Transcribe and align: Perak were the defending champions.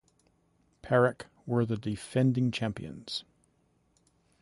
Perak 0.81 1.27
were 1.45 1.63
the 1.63 1.77
defending 1.77 2.49
champions. 2.49 3.23